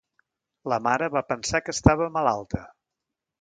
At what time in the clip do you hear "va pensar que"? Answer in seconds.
1.17-1.75